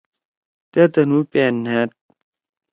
[0.73, 1.89] تأ تُنُو پأن نھأد۔